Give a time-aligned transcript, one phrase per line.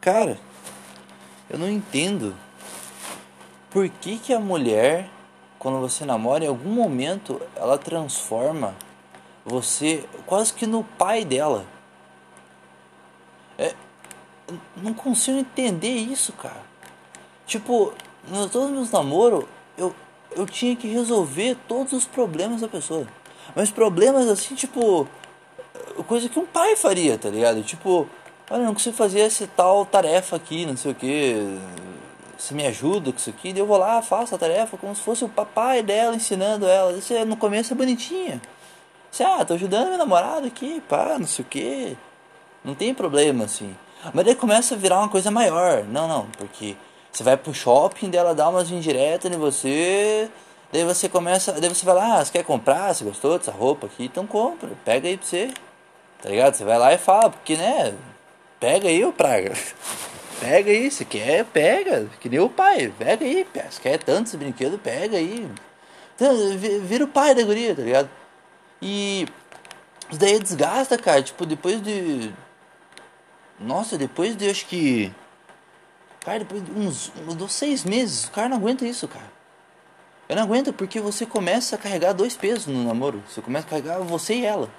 [0.00, 0.38] Cara,
[1.50, 2.34] eu não entendo
[3.70, 5.10] por que, que a mulher,
[5.58, 8.74] quando você namora, em algum momento ela transforma
[9.44, 11.66] você quase que no pai dela.
[13.58, 13.74] É,
[14.76, 16.62] não consigo entender isso, cara.
[17.46, 17.92] Tipo,
[18.26, 19.44] nos todos os meus namoros,
[19.76, 19.94] eu,
[20.30, 23.06] eu tinha que resolver todos os problemas da pessoa.
[23.54, 25.06] Mas problemas assim, tipo,
[26.06, 27.62] coisa que um pai faria, tá ligado?
[27.62, 28.08] Tipo,
[28.50, 31.58] olha, não consigo fazer essa tal tarefa aqui, não sei o que.
[32.36, 33.52] Você me ajuda com isso aqui?
[33.56, 36.92] eu vou lá, faço a tarefa como se fosse o papai dela ensinando ela.
[36.92, 38.40] Isso é, no começo é bonitinha.
[39.10, 41.96] Você, ah, tô ajudando meu namorado aqui, pá, não sei o que.
[42.64, 43.76] Não tem problema, assim.
[44.14, 45.84] Mas daí começa a virar uma coisa maior.
[45.84, 46.76] Não, não, porque
[47.12, 50.30] você vai pro shopping, dela dá umas indiretas em você.
[50.72, 51.52] Daí você começa.
[51.52, 52.94] Daí você vai lá, ah, você quer comprar?
[52.94, 54.04] Você gostou dessa roupa aqui?
[54.04, 55.52] Então compra, pega aí pra você.
[56.22, 56.54] Tá ligado?
[56.54, 57.94] Você vai lá e fala, porque né?
[58.60, 59.54] Pega aí, ô praga.
[60.38, 62.06] Pega aí, se quer, pega.
[62.20, 63.46] Que nem o pai, pega aí.
[63.70, 65.50] Se quer tantos brinquedos, pega aí.
[66.14, 68.10] Então, vira o pai da guria, tá ligado?
[68.82, 69.26] E
[70.12, 71.22] daí desgasta, cara.
[71.22, 72.30] Tipo, depois de.
[73.58, 75.10] Nossa, depois de acho que.
[76.20, 79.30] Cara, depois de uns, uns seis meses, o cara não aguenta isso, cara.
[80.28, 83.22] Eu não aguento porque você começa a carregar dois pesos no namoro.
[83.26, 84.70] Você começa a carregar você e ela.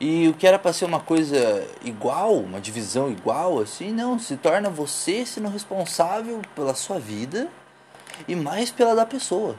[0.00, 4.36] E o que era para ser uma coisa igual, uma divisão igual, assim, não, se
[4.36, 7.48] torna você sendo responsável pela sua vida
[8.28, 9.56] e mais pela da pessoa.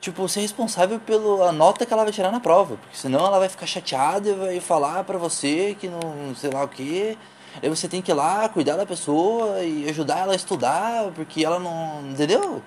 [0.00, 3.38] Tipo, você é responsável pela nota que ela vai tirar na prova, porque senão ela
[3.38, 7.18] vai ficar chateada e vai falar para você que não sei lá o que.
[7.62, 11.44] Aí você tem que ir lá cuidar da pessoa e ajudar ela a estudar, porque
[11.44, 12.00] ela não.
[12.10, 12.62] Entendeu?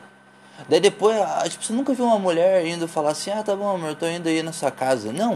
[0.70, 1.18] Daí depois,
[1.50, 4.08] tipo, você nunca viu uma mulher indo falar assim: ah, tá bom, amor, eu tô
[4.08, 5.12] indo aí na sua casa.
[5.12, 5.36] Não.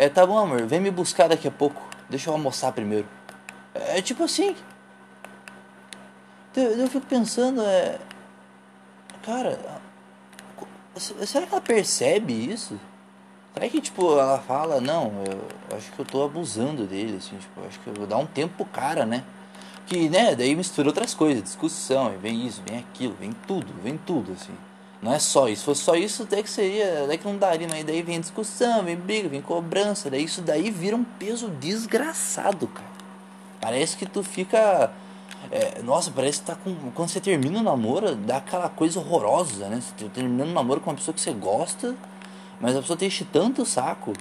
[0.00, 1.86] É, tá bom, amor, vem me buscar daqui a pouco.
[2.08, 3.06] Deixa eu almoçar primeiro.
[3.74, 4.56] É, é tipo assim.
[6.56, 7.98] Eu, eu fico pensando, é.
[9.22, 9.60] Cara,
[10.96, 12.80] será que ela percebe isso?
[13.52, 15.22] Será que, tipo, ela fala, não,
[15.70, 18.26] eu acho que eu tô abusando dele, assim, tipo, acho que eu vou dar um
[18.26, 19.22] tempo pro cara, né?
[19.86, 24.32] Que, né, daí mistura outras coisas, discussão, vem isso, vem aquilo, vem tudo, vem tudo,
[24.32, 24.54] assim.
[25.02, 25.60] Não é só isso.
[25.60, 27.04] Se fosse só isso, até que seria.
[27.04, 30.10] Até que não daria, mas daí vem discussão, vem briga, vem cobrança.
[30.10, 32.88] Daí isso daí vira um peso desgraçado, cara.
[33.60, 34.90] Parece que tu fica.
[35.50, 36.74] É, nossa, parece que tá com.
[36.94, 39.80] Quando você termina o namoro, dá aquela coisa horrorosa, né?
[39.80, 41.96] Você tá terminando o namoro com uma pessoa que você gosta,
[42.60, 44.12] mas a pessoa te enche tanto o saco.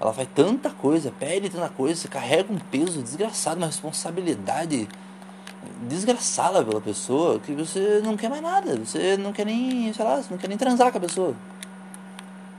[0.00, 4.88] Ela faz tanta coisa, pede tanta coisa, você carrega um peso desgraçado, uma responsabilidade
[5.88, 8.76] desgraçada pela pessoa que você não quer mais nada.
[8.76, 11.34] Você não quer nem, sei lá, você não quer nem transar com a pessoa.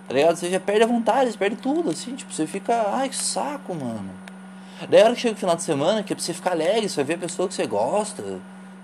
[0.07, 0.35] Tá ligado?
[0.35, 3.73] Você já perde a vontade, você perde tudo, assim, tipo, você fica, ai que saco,
[3.73, 4.09] mano.
[4.89, 6.89] Daí a hora que chega o final de semana, que é pra você ficar alegre,
[6.89, 8.22] você vai ver a pessoa que você gosta,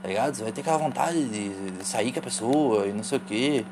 [0.01, 0.35] tá ligado?
[0.35, 3.21] Você vai ter aquela vontade de, de sair com a pessoa e não sei o
[3.21, 3.65] que.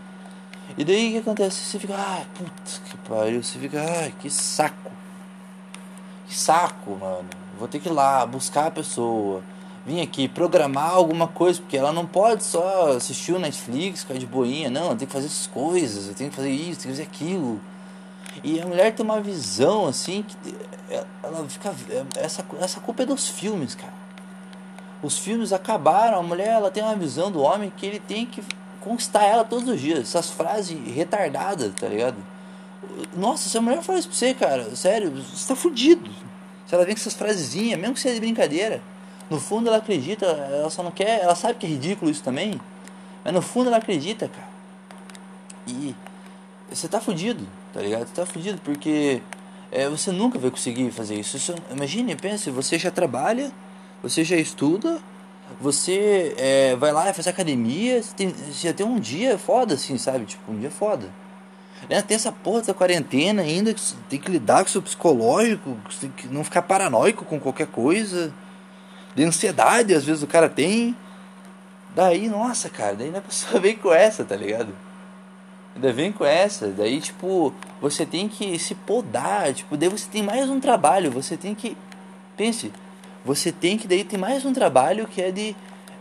[0.77, 1.63] E daí o que acontece?
[1.63, 2.51] Você fica, ai, puta
[2.85, 4.91] que pariu, você fica, ai, que saco.
[6.27, 7.29] Que saco, mano.
[7.57, 9.41] Vou ter que ir lá buscar a pessoa
[9.87, 14.25] vir aqui programar alguma coisa, porque ela não pode só assistir o Netflix, ficar de
[14.27, 17.03] boinha, não, ela tem que fazer essas coisas, tem que fazer isso, tem que fazer
[17.03, 17.61] aquilo.
[18.43, 20.35] E a mulher tem uma visão assim que
[21.23, 21.73] ela fica
[22.17, 23.93] essa essa culpa é dos filmes, cara.
[25.01, 28.43] Os filmes acabaram, a mulher ela tem uma visão do homem que ele tem que
[28.81, 29.99] conquistar ela todos os dias.
[29.99, 32.17] Essas frases retardadas, tá ligado?
[33.15, 36.09] Nossa, se a mulher fala isso pra você, cara, sério, você tá fudido.
[36.65, 38.81] Se ela vem com essas frasezinhas, mesmo que seja de brincadeira,
[39.29, 42.59] no fundo ela acredita, ela só não quer, ela sabe que é ridículo isso também,
[43.23, 44.47] mas no fundo ela acredita, cara.
[45.67, 45.93] E
[46.69, 48.07] você tá fudido, tá ligado?
[48.07, 49.21] Você tá fudido porque
[49.69, 51.35] é, você nunca vai conseguir fazer isso.
[51.35, 53.51] isso imagine, pense, você já trabalha,
[54.01, 54.99] você já estuda,
[55.59, 59.97] você é, vai lá fazer academia, você, tem, você já tem um dia foda assim,
[59.97, 60.25] sabe?
[60.25, 61.09] Tipo, um dia foda.
[61.89, 62.01] Né?
[62.01, 65.77] Tem essa porra da quarentena ainda, que tem que lidar com o seu psicológico,
[66.15, 68.33] que não ficar paranoico com qualquer coisa
[69.17, 70.95] de ansiedade às vezes o cara tem.
[71.95, 74.71] Daí, nossa, cara, daí a pessoa vem com essa, tá ligado?
[75.75, 80.21] Ainda vem com essa, daí tipo, você tem que se podar, tipo, daí você tem
[80.21, 81.75] mais um trabalho, você tem que.
[82.35, 82.71] Pense,
[83.25, 85.55] você tem que daí ter mais um trabalho que é de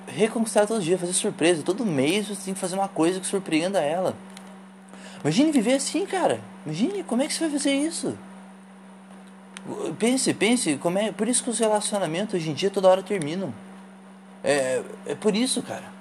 [0.06, 1.62] reconquistar todos os dias, fazer surpresa.
[1.62, 4.14] Todo mês você tem que fazer uma coisa que surpreenda ela.
[5.24, 6.38] Imagine viver assim, cara.
[6.66, 8.16] Imagine como é que você vai fazer isso.
[9.98, 11.12] Pense, pense, como é.
[11.12, 13.52] Por isso que os relacionamentos hoje em dia toda hora terminam.
[14.42, 15.96] É, é por isso, cara.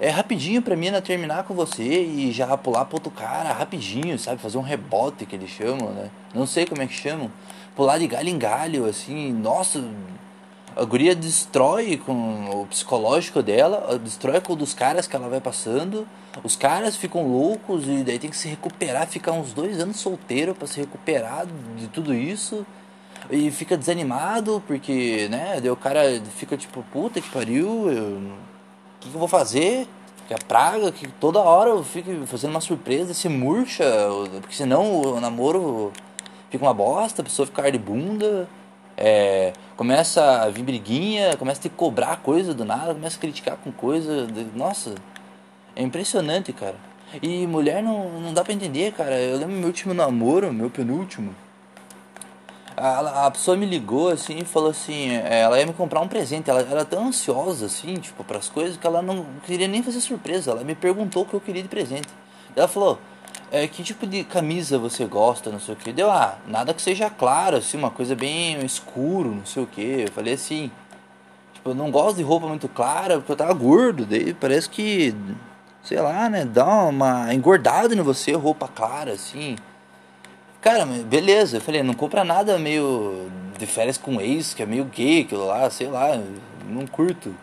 [0.00, 4.40] É rapidinho pra mina terminar com você e já pular pro outro cara, rapidinho, sabe?
[4.40, 6.10] Fazer um rebote que eles chamam, né?
[6.34, 7.30] Não sei como é que chamam.
[7.76, 9.82] Pular de galho em galho, assim, nossa.
[10.74, 15.40] A guria destrói com o psicológico dela, destrói com o dos caras que ela vai
[15.40, 16.06] passando.
[16.42, 20.54] Os caras ficam loucos e daí tem que se recuperar, ficar uns dois anos solteiro
[20.54, 21.46] para se recuperar
[21.76, 22.66] de tudo isso.
[23.30, 26.02] E fica desanimado porque, né, daí o cara
[26.36, 28.32] fica tipo, puta que pariu, o
[29.00, 29.86] que, que eu vou fazer?
[30.26, 33.84] Que é praga, que toda hora eu fico fazendo uma surpresa, se murcha,
[34.40, 35.92] porque senão o namoro
[36.50, 38.48] fica uma bosta, a pessoa fica de bunda.
[38.96, 43.56] É, começa a vir briguinha, começa a que cobrar coisa do nada, começa a criticar
[43.56, 44.26] com coisa.
[44.26, 44.94] De, nossa,
[45.74, 46.76] é impressionante, cara.
[47.22, 49.18] E mulher não, não dá pra entender, cara.
[49.18, 51.34] Eu lembro meu último namoro, meu penúltimo.
[52.84, 56.08] A, a pessoa me ligou assim e falou assim: é, ela ia me comprar um
[56.08, 56.50] presente.
[56.50, 60.00] Ela era tão ansiosa assim, tipo, para as coisas que ela não queria nem fazer
[60.00, 60.50] surpresa.
[60.50, 62.08] Ela me perguntou o que eu queria de presente.
[62.56, 62.98] Ela falou:
[63.52, 65.92] é, que tipo de camisa você gosta, não sei o que.
[65.92, 70.06] Deu, ah, nada que seja claro, assim, uma coisa bem escuro, não sei o que.
[70.06, 70.68] Eu falei assim,
[71.54, 75.14] tipo, eu não gosto de roupa muito clara, porque eu tava gordo, daí parece que,
[75.84, 79.54] sei lá, né, dá uma engordada em você, roupa clara, assim.
[80.62, 83.28] Cara, beleza, eu falei, não compra nada meio
[83.58, 86.16] de férias com ex, que é meio gay, aquilo lá, sei lá,
[86.68, 87.34] não curto.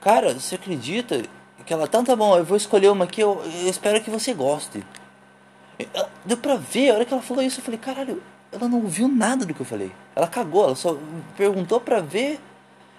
[0.00, 1.20] Cara, você acredita
[1.66, 4.32] que ela, então tá bom, eu vou escolher uma aqui, eu, eu espero que você
[4.32, 4.84] goste.
[6.24, 8.22] Deu pra ver, a hora que ela falou isso, eu falei, caralho,
[8.52, 9.90] ela não ouviu nada do que eu falei.
[10.14, 10.96] Ela cagou, ela só
[11.36, 12.38] perguntou pra ver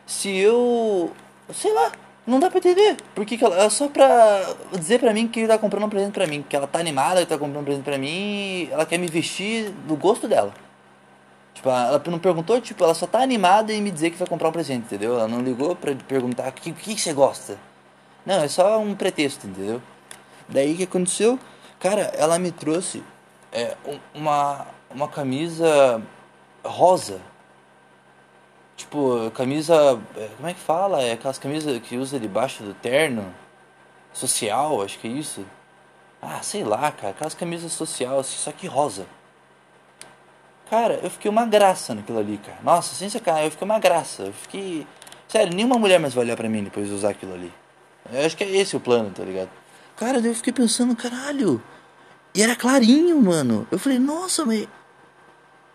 [0.06, 1.14] se eu.
[1.54, 1.94] Sei lá,
[2.26, 2.98] não dá pra entender.
[3.14, 3.64] Porque que ela.
[3.64, 6.44] É só pra dizer pra mim que tá comprando um presente pra mim.
[6.48, 8.70] Que ela tá animada, que tá comprando um presente pra mim.
[8.72, 10.54] Ela quer me vestir do gosto dela.
[11.54, 14.50] Tipo, ela não perguntou, tipo, ela só tá animada em me dizer que vai comprar
[14.50, 15.14] um presente, entendeu?
[15.14, 17.58] Ela não ligou pra perguntar o que, que, que você gosta.
[18.26, 19.82] Não, é só um pretexto, entendeu?
[20.50, 21.38] Daí o que aconteceu?
[21.80, 23.04] Cara, ela me trouxe
[23.52, 23.76] é,
[24.14, 26.02] uma, uma camisa
[26.64, 27.22] rosa.
[28.84, 29.74] Tipo, camisa.
[30.18, 31.02] É, como é que fala?
[31.02, 33.34] É aquelas camisas que usa debaixo do terno.
[34.12, 35.46] Social, acho que é isso.
[36.22, 37.12] Ah, sei lá, cara.
[37.12, 39.06] Aquelas camisas social, assim, só que rosa.
[40.70, 42.58] Cara, eu fiquei uma graça naquilo ali, cara.
[42.62, 44.24] Nossa, sem sacanagem, eu fiquei uma graça.
[44.24, 44.86] Eu fiquei.
[45.30, 47.52] Sério, nenhuma mulher mais vai olhar pra mim depois de usar aquilo ali.
[48.12, 49.50] Eu acho que é esse o plano, tá ligado?
[49.96, 51.64] Cara, eu fiquei pensando, caralho.
[52.36, 53.66] E era clarinho, mano.
[53.72, 54.68] Eu falei, nossa, mas.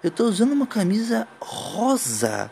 [0.03, 2.51] Eu tô usando uma camisa rosa.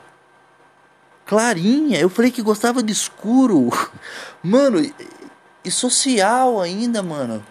[1.26, 1.98] Clarinha.
[1.98, 3.68] Eu falei que gostava de escuro.
[4.42, 4.80] Mano,
[5.64, 7.44] e, social ainda, mano.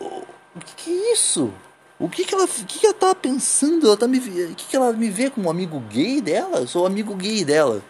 [0.00, 1.50] O que, que é isso?
[1.98, 3.86] O que, que ela, que, que ela tá pensando?
[3.86, 6.58] Ela tá me, o que, que ela me vê como amigo gay dela?
[6.58, 7.82] Eu sou amigo gay dela.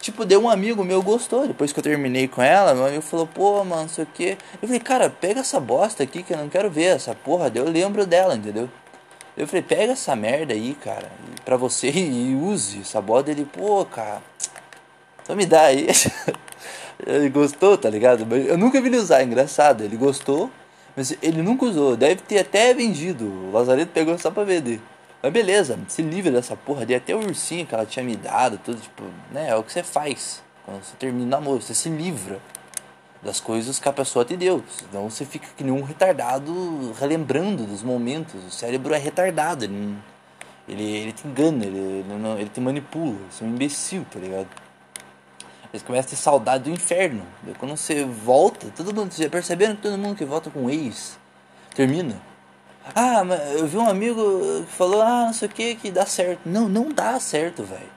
[0.00, 1.46] Tipo, deu um amigo meu gostou.
[1.46, 4.36] Depois que eu terminei com ela, meu amigo falou, pô, mano, não sei o que.
[4.60, 7.52] Eu falei, cara, pega essa bosta aqui que eu não quero ver essa porra.
[7.54, 8.68] Eu lembro dela, entendeu?
[9.36, 11.10] Eu falei, pega essa merda aí, cara,
[11.44, 13.30] pra você e use essa bosta.
[13.30, 14.22] Ele, pô, cara,
[15.24, 15.86] só me dá aí.
[17.06, 18.26] ele gostou, tá ligado?
[18.34, 19.82] Eu nunca vi ele usar, é engraçado.
[19.82, 20.50] Ele gostou,
[20.94, 21.96] mas ele nunca usou.
[21.96, 23.24] Deve ter até vendido.
[23.24, 24.80] O Lazareto pegou só pra vender.
[25.22, 26.84] Mas beleza, se livra dessa porra.
[26.84, 29.48] Dei até o ursinho que ela tinha me dado, tudo, tipo, né?
[29.50, 31.62] É o que você faz quando você termina o namoro.
[31.62, 32.38] Você se livra
[33.22, 34.62] das coisas que a pessoa te deu.
[34.68, 38.44] Senão você fica que nem um retardado relembrando dos momentos.
[38.44, 39.96] O cérebro é retardado, ele,
[40.68, 43.18] ele, ele te engana, ele, ele, não, ele te manipula.
[43.30, 44.48] Você é um imbecil, tá ligado?
[45.72, 47.24] Você começa a ter saudade do inferno.
[47.58, 51.18] Quando você volta, todo mundo, você percebendo que todo mundo que volta com ex
[51.74, 52.20] termina
[52.94, 56.04] ah, mas eu vi um amigo que falou, ah, não sei o que, que dá
[56.04, 56.40] certo.
[56.44, 57.90] Não, não dá certo, velho.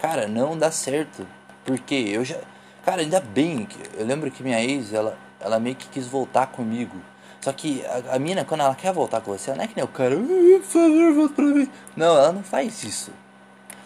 [0.00, 1.26] Cara, não dá certo.
[1.64, 2.36] Porque eu já.
[2.84, 3.78] Cara, ainda bem que.
[3.98, 6.96] Eu lembro que minha ex, ela, ela meio que quis voltar comigo.
[7.40, 9.76] Só que a, a mina, quando ela quer voltar com você, ela não é que
[9.76, 11.68] nem o cara, por favor, volta pra mim.
[11.96, 13.10] Não, ela não faz isso.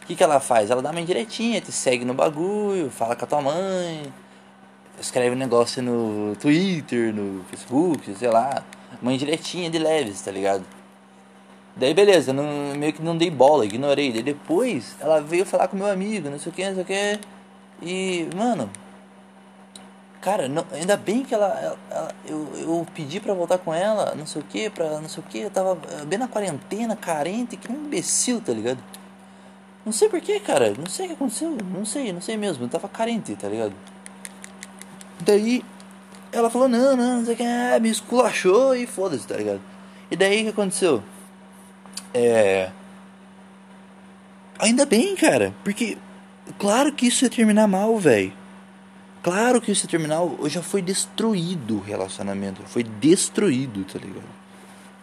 [0.03, 0.71] O que, que ela faz?
[0.71, 4.13] Ela dá uma indiretinha, te segue no bagulho, fala com a tua mãe,
[5.01, 8.63] escreve um negócio no Twitter, no Facebook, sei lá
[9.01, 10.65] uma indiretinha de leves, tá ligado?
[11.75, 14.13] Daí beleza, não, meio que não dei bola, ignorei.
[14.13, 16.87] Daí depois ela veio falar com meu amigo, não sei o que, não sei o
[16.87, 17.21] que.
[17.83, 18.71] E, mano,
[20.27, 24.13] cara, não, ainda bem que ela, ela, ela, eu, eu pedi pra voltar com ela,
[24.17, 25.39] não sei o que, pra não sei o que.
[25.39, 28.81] Eu tava bem na quarentena, carente, que um imbecil, tá ligado?
[29.85, 32.69] Não sei porquê, cara, não sei o que aconteceu, não sei, não sei mesmo, eu
[32.69, 33.73] tava carente, tá ligado?
[35.21, 35.65] Daí
[36.33, 39.61] ela falou, não, não, não sei o que, é, me esculachou e foda-se, tá ligado?
[40.11, 41.05] E daí o que aconteceu?
[42.13, 42.73] É.
[44.59, 45.97] Ainda bem, cara, porque
[46.59, 48.33] claro que isso ia terminar mal, velho.
[49.27, 54.23] Claro que isso ia terminar, já foi destruído o relacionamento, foi destruído, tá ligado?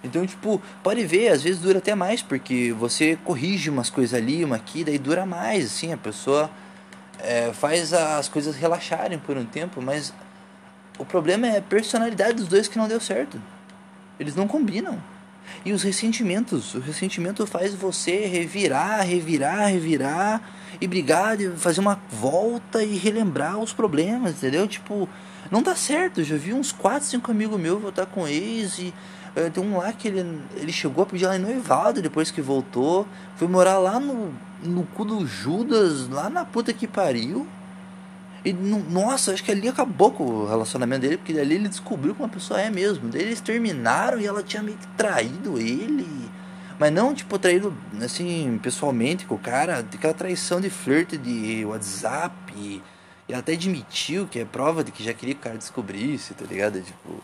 [0.02, 4.46] Então, tipo, pode ver, às vezes dura até mais, porque você corrige umas coisas ali,
[4.46, 6.50] uma aqui, daí dura mais, assim, a pessoa
[7.20, 10.14] é, faz as coisas relaxarem por um tempo, mas
[10.98, 13.42] o problema é a personalidade dos dois que não deu certo.
[14.18, 15.04] Eles não combinam.
[15.66, 16.74] E os ressentimentos.
[16.76, 20.42] O ressentimento faz você revirar, revirar, revirar
[20.82, 24.68] e brigar, fazer uma volta e relembrar os problemas, entendeu?
[24.68, 25.08] Tipo,
[25.52, 26.24] não dá certo.
[26.24, 28.94] Já vi uns 4, 5 amigos meus voltar com ex e
[29.38, 32.42] uh, tem um lá que ele, ele chegou a pedir ela em noivado depois que
[32.42, 33.08] voltou.
[33.36, 34.34] Foi morar lá no,
[34.64, 37.48] no cu do Judas, lá na puta que pariu.
[38.46, 42.28] E nossa, acho que ali acabou com o relacionamento dele, porque ali ele descobriu como
[42.28, 43.08] a pessoa é mesmo.
[43.10, 46.06] Daí eles terminaram e ela tinha meio que traído ele.
[46.78, 52.36] Mas não, tipo, traído assim, pessoalmente com o cara, aquela traição de flerte de WhatsApp.
[52.58, 52.82] E,
[53.30, 56.44] e até admitiu que é prova de que já queria que o cara descobrisse, tá
[56.46, 56.82] ligado?
[56.82, 57.24] Tipo.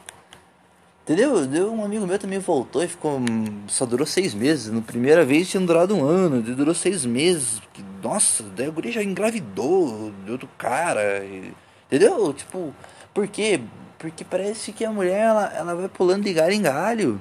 [1.03, 1.45] Entendeu?
[1.45, 3.19] Deu um amigo meu também voltou e ficou.
[3.67, 4.71] Só durou seis meses.
[4.71, 7.61] Na primeira vez tinha durado um ano, durou seis meses.
[8.01, 11.23] Nossa, daí a guria já engravidou de outro cara.
[11.25, 11.53] E,
[11.87, 12.33] entendeu?
[12.33, 12.73] Tipo,
[13.13, 13.59] por quê?
[13.97, 17.19] Porque parece que a mulher ela, ela vai pulando de galho em galho.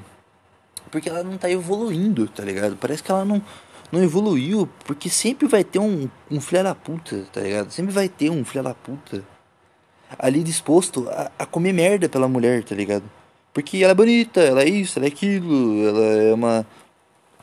[0.90, 2.76] Porque ela não tá evoluindo, tá ligado?
[2.76, 3.42] Parece que ela não,
[3.90, 4.68] não evoluiu.
[4.84, 7.70] Porque sempre vai ter um, um filho da puta, tá ligado?
[7.70, 9.22] Sempre vai ter um filho da puta
[10.18, 13.04] ali disposto a, a comer merda pela mulher, tá ligado?
[13.52, 16.66] Porque ela é bonita, ela é isso, ela é aquilo, ela é uma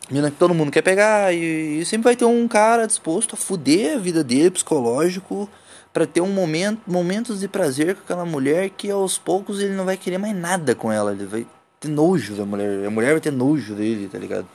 [0.10, 3.38] menina que todo mundo quer pegar e, e, sempre vai ter um cara disposto a
[3.38, 5.50] fuder a vida dele psicológico
[5.92, 9.86] para ter um momento, momentos de prazer com aquela mulher que aos poucos ele não
[9.86, 11.48] vai querer mais nada com ela, ele vai
[11.80, 14.48] ter nojo da mulher, a mulher vai ter nojo dele, tá ligado?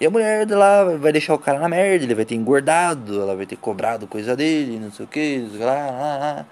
[0.00, 3.20] E a mulher de lá vai deixar o cara na merda, ele vai ter engordado,
[3.20, 6.46] ela vai ter cobrado coisa dele, não sei o que, lá, lá, lá.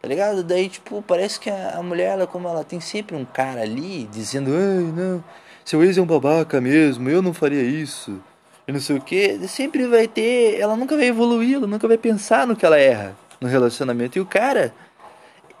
[0.00, 0.42] Tá ligado?
[0.42, 4.04] Daí, tipo, parece que a, a mulher, ela, como ela tem sempre um cara ali
[4.12, 5.22] dizendo, ai, não,
[5.64, 8.20] seu ex é um babaca mesmo, eu não faria isso.
[8.66, 10.58] E não sei o que, sempre vai ter.
[10.58, 14.18] Ela nunca vai evoluir, ela nunca vai pensar no que ela erra no relacionamento.
[14.18, 14.72] E o cara,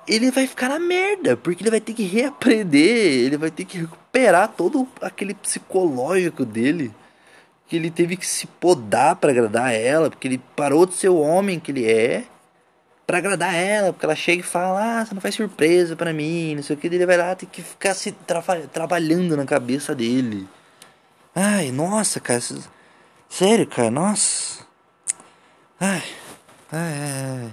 [0.06, 3.78] ele vai ficar na merda, porque ele vai ter que reaprender, ele vai ter que
[3.78, 6.92] recuperar todo aquele psicológico dele.
[7.66, 11.18] Que ele teve que se podar para agradar ela, porque ele parou de ser o
[11.18, 12.24] homem que ele é
[13.12, 16.54] para agradar ela, porque ela chega e fala, ah, você não faz surpresa para mim,
[16.54, 18.40] não sei o que, ele vai lá ter que ficar se tra
[18.72, 20.48] trabalhando na cabeça dele.
[21.34, 22.40] Ai, nossa, cara,
[23.28, 24.64] sério, cara, nossa.
[25.78, 26.02] Ai,
[26.72, 27.50] ai, ai.